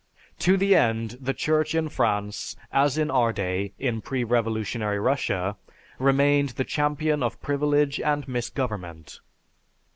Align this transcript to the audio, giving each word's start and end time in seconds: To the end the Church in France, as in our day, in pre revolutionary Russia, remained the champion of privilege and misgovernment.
To 0.39 0.57
the 0.57 0.73
end 0.75 1.19
the 1.21 1.31
Church 1.31 1.75
in 1.75 1.87
France, 1.87 2.55
as 2.71 2.97
in 2.97 3.11
our 3.11 3.31
day, 3.31 3.73
in 3.77 4.01
pre 4.01 4.23
revolutionary 4.23 4.99
Russia, 4.99 5.57
remained 5.99 6.49
the 6.57 6.63
champion 6.65 7.21
of 7.21 7.39
privilege 7.39 7.99
and 7.99 8.27
misgovernment. 8.27 9.19